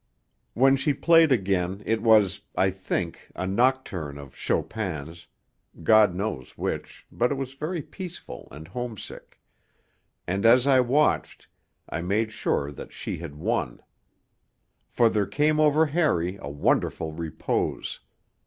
[0.55, 5.27] When she played again it was, I think, a nocturne of Chopin's
[5.83, 9.39] (God knows which but it was very peaceful and homesick),
[10.25, 11.47] and as I watched,
[11.87, 13.79] I made sure that she had won.
[14.89, 17.99] For there came over Harry a wonderful repose.